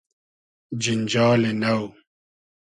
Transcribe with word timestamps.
جینجالی 0.81 1.51
نۆ 1.61 1.73